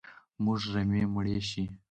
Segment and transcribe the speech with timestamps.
[0.35, 1.63] زموږ رمې مړي شي